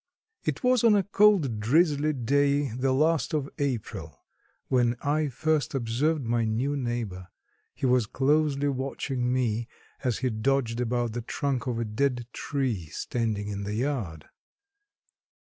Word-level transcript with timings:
It 0.43 0.63
was 0.63 0.83
on 0.83 0.95
a 0.95 1.03
cold 1.03 1.59
drizzly 1.59 2.11
day 2.13 2.69
the 2.69 2.91
last 2.91 3.35
of 3.35 3.47
April, 3.59 4.17
when 4.67 4.95
I 5.03 5.27
first 5.27 5.75
observed 5.75 6.25
my 6.25 6.43
new 6.43 6.75
neighbor. 6.75 7.27
He 7.75 7.85
was 7.85 8.07
closely 8.07 8.69
watching 8.69 9.31
me 9.31 9.67
as 10.03 10.17
he 10.17 10.31
dodged 10.31 10.81
about 10.81 11.13
the 11.13 11.21
trunk 11.21 11.67
of 11.67 11.77
a 11.77 11.85
dead 11.85 12.25
tree 12.33 12.87
standing 12.87 13.49
in 13.49 13.61
the 13.63 13.75
yard. 13.75 14.25